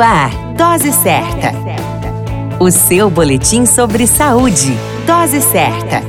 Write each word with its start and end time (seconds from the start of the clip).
Ar, 0.00 0.30
Dose 0.56 0.92
Certa. 0.92 1.52
O 2.58 2.70
seu 2.70 3.10
boletim 3.10 3.66
sobre 3.66 4.06
saúde. 4.06 4.74
Dose 5.06 5.42
Certa. 5.42 6.02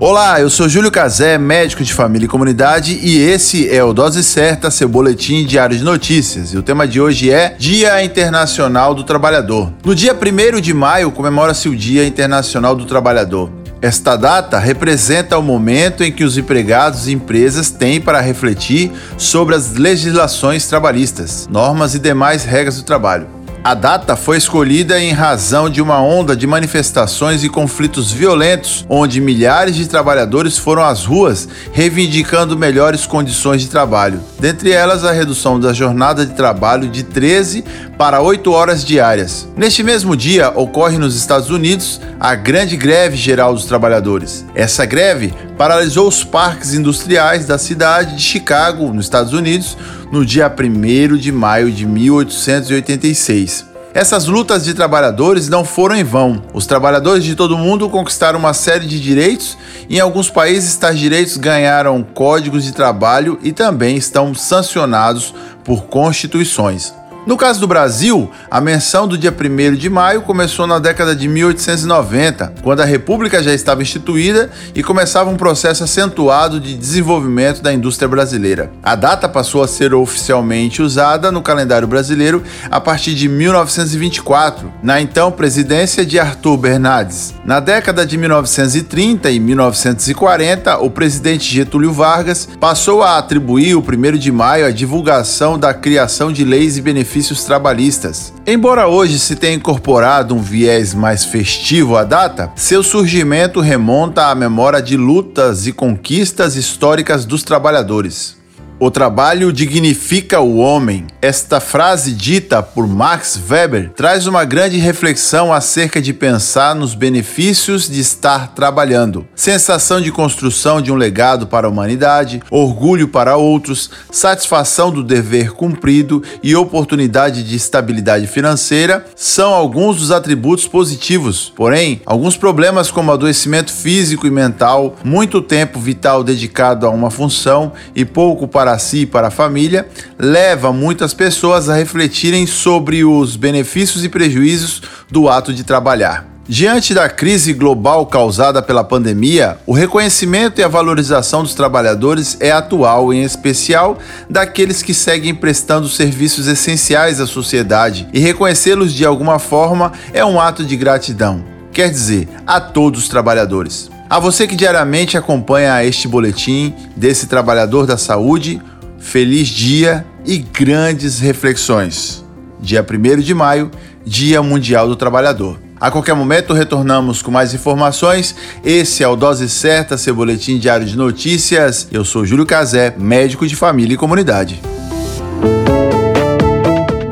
Olá, 0.00 0.40
eu 0.40 0.48
sou 0.48 0.68
Júlio 0.68 0.90
Cazé, 0.90 1.36
médico 1.36 1.84
de 1.84 1.92
família 1.92 2.26
e 2.26 2.28
comunidade, 2.28 2.98
e 3.02 3.18
esse 3.18 3.68
é 3.68 3.84
o 3.84 3.92
Dose 3.92 4.24
Certa, 4.24 4.70
seu 4.70 4.88
boletim 4.88 5.44
diário 5.44 5.76
de 5.76 5.84
notícias. 5.84 6.54
E 6.54 6.56
o 6.56 6.62
tema 6.62 6.88
de 6.88 7.00
hoje 7.00 7.30
é 7.30 7.54
Dia 7.58 8.02
Internacional 8.02 8.94
do 8.94 9.04
Trabalhador. 9.04 9.72
No 9.84 9.94
dia 9.94 10.14
1 10.14 10.60
de 10.60 10.72
maio 10.72 11.10
comemora-se 11.10 11.68
o 11.68 11.76
Dia 11.76 12.06
Internacional 12.06 12.74
do 12.74 12.86
Trabalhador. 12.86 13.50
Esta 13.86 14.16
data 14.16 14.58
representa 14.58 15.38
o 15.38 15.42
momento 15.42 16.02
em 16.02 16.10
que 16.10 16.24
os 16.24 16.36
empregados 16.36 17.06
e 17.06 17.12
empresas 17.12 17.70
têm 17.70 18.00
para 18.00 18.20
refletir 18.20 18.90
sobre 19.16 19.54
as 19.54 19.74
legislações 19.74 20.66
trabalhistas, 20.66 21.46
normas 21.48 21.94
e 21.94 22.00
demais 22.00 22.42
regras 22.44 22.78
do 22.78 22.82
trabalho. 22.82 23.28
A 23.66 23.74
data 23.74 24.14
foi 24.14 24.36
escolhida 24.36 24.96
em 25.00 25.10
razão 25.10 25.68
de 25.68 25.82
uma 25.82 26.00
onda 26.00 26.36
de 26.36 26.46
manifestações 26.46 27.42
e 27.42 27.48
conflitos 27.48 28.12
violentos, 28.12 28.86
onde 28.88 29.20
milhares 29.20 29.74
de 29.74 29.88
trabalhadores 29.88 30.56
foram 30.56 30.84
às 30.84 31.04
ruas 31.04 31.48
reivindicando 31.72 32.56
melhores 32.56 33.06
condições 33.06 33.62
de 33.62 33.68
trabalho. 33.68 34.20
Dentre 34.38 34.70
elas, 34.70 35.02
a 35.02 35.10
redução 35.10 35.58
da 35.58 35.72
jornada 35.72 36.24
de 36.24 36.34
trabalho 36.34 36.88
de 36.88 37.02
13 37.02 37.64
para 37.98 38.20
8 38.20 38.52
horas 38.52 38.84
diárias. 38.84 39.48
Neste 39.56 39.82
mesmo 39.82 40.16
dia, 40.16 40.52
ocorre 40.54 40.96
nos 40.96 41.16
Estados 41.16 41.50
Unidos 41.50 42.00
a 42.20 42.36
Grande 42.36 42.76
Greve 42.76 43.16
Geral 43.16 43.52
dos 43.52 43.64
Trabalhadores. 43.64 44.46
Essa 44.54 44.86
greve 44.86 45.34
paralisou 45.58 46.06
os 46.06 46.22
parques 46.22 46.72
industriais 46.72 47.46
da 47.46 47.58
cidade 47.58 48.14
de 48.14 48.22
Chicago, 48.22 48.92
nos 48.92 49.06
Estados 49.06 49.32
Unidos, 49.32 49.76
no 50.10 50.24
dia 50.24 50.52
1 50.52 51.16
de 51.16 51.32
maio 51.32 51.70
de 51.70 51.86
1886. 51.86 53.66
Essas 53.94 54.26
lutas 54.26 54.62
de 54.62 54.74
trabalhadores 54.74 55.48
não 55.48 55.64
foram 55.64 55.96
em 55.96 56.04
vão. 56.04 56.42
Os 56.52 56.66
trabalhadores 56.66 57.24
de 57.24 57.34
todo 57.34 57.54
o 57.54 57.58
mundo 57.58 57.88
conquistaram 57.88 58.38
uma 58.38 58.52
série 58.52 58.86
de 58.86 59.00
direitos 59.00 59.56
e 59.88 59.96
em 59.96 60.00
alguns 60.00 60.28
países 60.28 60.76
tais 60.76 60.98
direitos 60.98 61.38
ganharam 61.38 62.02
códigos 62.02 62.62
de 62.64 62.72
trabalho 62.72 63.38
e 63.42 63.52
também 63.52 63.96
estão 63.96 64.34
sancionados 64.34 65.34
por 65.64 65.84
constituições. 65.84 66.92
No 67.26 67.36
caso 67.36 67.58
do 67.58 67.66
Brasil, 67.66 68.30
a 68.48 68.60
menção 68.60 69.08
do 69.08 69.18
dia 69.18 69.34
1 69.34 69.74
de 69.74 69.90
maio 69.90 70.22
começou 70.22 70.64
na 70.64 70.78
década 70.78 71.12
de 71.12 71.26
1890, 71.26 72.54
quando 72.62 72.82
a 72.82 72.84
República 72.84 73.42
já 73.42 73.52
estava 73.52 73.82
instituída 73.82 74.48
e 74.72 74.80
começava 74.80 75.28
um 75.28 75.36
processo 75.36 75.82
acentuado 75.82 76.60
de 76.60 76.78
desenvolvimento 76.78 77.60
da 77.60 77.72
indústria 77.72 78.06
brasileira. 78.06 78.70
A 78.80 78.94
data 78.94 79.28
passou 79.28 79.60
a 79.60 79.66
ser 79.66 79.92
oficialmente 79.92 80.80
usada 80.80 81.32
no 81.32 81.42
calendário 81.42 81.88
brasileiro 81.88 82.44
a 82.70 82.80
partir 82.80 83.12
de 83.12 83.28
1924, 83.28 84.72
na 84.80 85.00
então 85.00 85.32
presidência 85.32 86.06
de 86.06 86.20
Arthur 86.20 86.56
Bernardes. 86.56 87.34
Na 87.44 87.58
década 87.58 88.06
de 88.06 88.16
1930 88.16 89.32
e 89.32 89.40
1940, 89.40 90.78
o 90.78 90.88
presidente 90.88 91.52
Getúlio 91.52 91.92
Vargas 91.92 92.48
passou 92.60 93.02
a 93.02 93.18
atribuir 93.18 93.74
o 93.74 93.80
1 93.80 94.16
de 94.16 94.30
maio 94.30 94.64
à 94.64 94.70
divulgação 94.70 95.58
da 95.58 95.74
criação 95.74 96.30
de 96.30 96.44
leis 96.44 96.78
e 96.78 96.80
benefícios 96.80 97.15
benefícios 97.16 97.44
trabalhistas. 97.44 98.32
Embora 98.46 98.88
hoje 98.88 99.18
se 99.18 99.36
tenha 99.36 99.54
incorporado 99.54 100.34
um 100.34 100.42
viés 100.42 100.92
mais 100.92 101.24
festivo 101.24 101.96
à 101.96 102.04
data, 102.04 102.52
seu 102.54 102.82
surgimento 102.82 103.60
remonta 103.60 104.26
à 104.26 104.34
memória 104.34 104.82
de 104.82 104.96
lutas 104.96 105.66
e 105.66 105.72
conquistas 105.72 106.56
históricas 106.56 107.24
dos 107.24 107.42
trabalhadores. 107.42 108.36
O 108.78 108.90
trabalho 108.90 109.54
dignifica 109.54 110.38
o 110.38 110.58
homem. 110.58 111.06
Esta 111.22 111.60
frase 111.60 112.12
dita 112.12 112.62
por 112.62 112.86
Max 112.86 113.40
Weber 113.48 113.90
traz 113.96 114.26
uma 114.26 114.44
grande 114.44 114.76
reflexão 114.76 115.50
acerca 115.50 115.98
de 115.98 116.12
pensar 116.12 116.74
nos 116.74 116.94
benefícios 116.94 117.88
de 117.88 118.00
estar 118.00 118.52
trabalhando. 118.54 119.26
Sensação 119.34 119.98
de 119.98 120.12
construção 120.12 120.82
de 120.82 120.92
um 120.92 120.94
legado 120.94 121.46
para 121.46 121.66
a 121.66 121.70
humanidade, 121.70 122.42
orgulho 122.50 123.08
para 123.08 123.38
outros, 123.38 123.88
satisfação 124.10 124.90
do 124.90 125.02
dever 125.02 125.52
cumprido 125.52 126.22
e 126.42 126.54
oportunidade 126.54 127.42
de 127.44 127.56
estabilidade 127.56 128.26
financeira 128.26 129.06
são 129.16 129.54
alguns 129.54 129.96
dos 129.96 130.10
atributos 130.10 130.68
positivos. 130.68 131.50
Porém, 131.56 132.02
alguns 132.04 132.36
problemas 132.36 132.90
como 132.90 133.10
adoecimento 133.10 133.72
físico 133.72 134.26
e 134.26 134.30
mental, 134.30 134.96
muito 135.02 135.40
tempo 135.40 135.80
vital 135.80 136.22
dedicado 136.22 136.86
a 136.86 136.90
uma 136.90 137.10
função 137.10 137.72
e 137.94 138.04
pouco 138.04 138.46
para 138.46 138.65
para 138.66 138.80
si 138.80 139.02
e 139.02 139.06
para 139.06 139.28
a 139.28 139.30
família, 139.30 139.86
leva 140.18 140.72
muitas 140.72 141.14
pessoas 141.14 141.68
a 141.68 141.74
refletirem 141.76 142.48
sobre 142.48 143.04
os 143.04 143.36
benefícios 143.36 144.02
e 144.02 144.08
prejuízos 144.08 144.82
do 145.08 145.28
ato 145.28 145.54
de 145.54 145.62
trabalhar. 145.62 146.26
Diante 146.48 146.92
da 146.92 147.08
crise 147.08 147.52
global 147.52 148.06
causada 148.06 148.60
pela 148.60 148.82
pandemia, 148.82 149.56
o 149.66 149.72
reconhecimento 149.72 150.60
e 150.60 150.64
a 150.64 150.68
valorização 150.68 151.44
dos 151.44 151.54
trabalhadores 151.54 152.36
é 152.40 152.50
atual, 152.50 153.14
em 153.14 153.22
especial 153.22 153.98
daqueles 154.28 154.82
que 154.82 154.92
seguem 154.92 155.32
prestando 155.32 155.88
serviços 155.88 156.48
essenciais 156.48 157.20
à 157.20 157.26
sociedade, 157.26 158.08
e 158.12 158.18
reconhecê-los 158.18 158.92
de 158.92 159.06
alguma 159.06 159.38
forma 159.38 159.92
é 160.12 160.24
um 160.24 160.40
ato 160.40 160.64
de 160.64 160.76
gratidão. 160.76 161.44
Quer 161.72 161.88
dizer, 161.88 162.28
a 162.44 162.60
todos 162.60 163.02
os 163.02 163.08
trabalhadores. 163.08 163.95
A 164.08 164.20
você 164.20 164.46
que 164.46 164.54
diariamente 164.54 165.18
acompanha 165.18 165.84
este 165.84 166.06
boletim 166.06 166.72
desse 166.94 167.26
trabalhador 167.26 167.86
da 167.86 167.96
saúde, 167.98 168.62
feliz 168.98 169.48
dia 169.48 170.06
e 170.24 170.38
grandes 170.38 171.18
reflexões. 171.18 172.24
Dia 172.60 172.86
1 172.88 173.20
de 173.20 173.34
maio, 173.34 173.70
Dia 174.04 174.40
Mundial 174.42 174.86
do 174.86 174.94
Trabalhador. 174.94 175.58
A 175.78 175.90
qualquer 175.90 176.14
momento 176.14 176.54
retornamos 176.54 177.20
com 177.20 177.30
mais 177.32 177.52
informações. 177.52 178.34
Esse 178.64 179.02
é 179.02 179.08
o 179.08 179.16
Dose 179.16 179.48
Certa, 179.48 179.98
seu 179.98 180.14
boletim 180.14 180.56
diário 180.56 180.86
de 180.86 180.96
notícias. 180.96 181.88
Eu 181.90 182.04
sou 182.04 182.24
Júlio 182.24 182.46
Cazé, 182.46 182.94
médico 182.96 183.46
de 183.46 183.56
família 183.56 183.94
e 183.94 183.98
comunidade. 183.98 184.62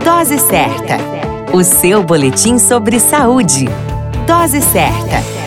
Dose 0.03 0.39
Certa, 0.39 0.97
o 1.53 1.63
seu 1.65 2.05
boletim 2.05 2.59
sobre 2.59 3.01
saúde. 3.01 3.69
Dose 4.27 4.63
Certa. 4.63 5.44